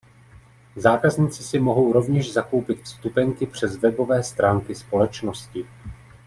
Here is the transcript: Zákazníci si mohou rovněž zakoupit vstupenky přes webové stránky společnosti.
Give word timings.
Zákazníci 0.75 1.43
si 1.43 1.59
mohou 1.59 1.93
rovněž 1.93 2.33
zakoupit 2.33 2.83
vstupenky 2.83 3.45
přes 3.47 3.75
webové 3.77 4.23
stránky 4.23 4.75
společnosti. 4.75 5.65